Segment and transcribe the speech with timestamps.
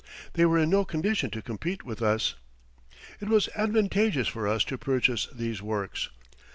[0.33, 2.33] They were in no condition to compete with us.
[3.19, 6.09] It was advantageous for us to purchase these works.